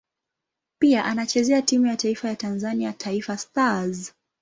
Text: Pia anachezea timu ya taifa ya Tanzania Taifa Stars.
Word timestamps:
Pia 0.79 1.05
anachezea 1.05 1.61
timu 1.61 1.85
ya 1.85 1.95
taifa 1.95 2.27
ya 2.27 2.35
Tanzania 2.35 2.93
Taifa 2.93 3.37
Stars. 3.37 4.13